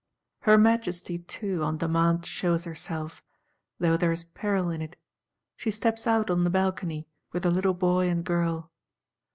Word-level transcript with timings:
Her 0.39 0.57
Majesty 0.57 1.19
too, 1.19 1.61
on 1.63 1.77
demand, 1.77 2.25
shows 2.25 2.63
herself, 2.63 3.21
though 3.79 3.97
there 3.97 4.11
is 4.11 4.23
peril 4.23 4.71
in 4.71 4.81
it: 4.81 4.95
she 5.55 5.69
steps 5.69 6.07
out 6.07 6.31
on 6.31 6.43
the 6.43 6.49
balcony, 6.49 7.07
with 7.33 7.43
her 7.43 7.51
little 7.51 7.75
boy 7.75 8.09
and 8.09 8.23
girl. 8.25 8.71